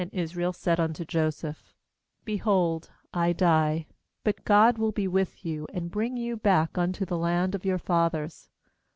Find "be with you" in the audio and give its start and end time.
4.91-5.67